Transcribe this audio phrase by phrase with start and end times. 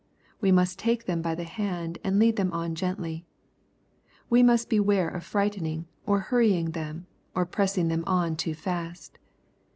[0.39, 3.23] We must take them by the hand and lead them on gently.
[4.31, 9.19] We must beware of frightening, or hurrying them, or pressing them on too fast.